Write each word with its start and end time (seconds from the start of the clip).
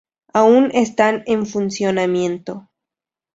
Aún 0.33 0.71
están 0.73 1.21
en 1.27 1.45
funcionamiento. 1.45 2.71